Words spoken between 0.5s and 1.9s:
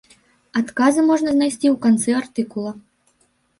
Адказы можна знайсці ў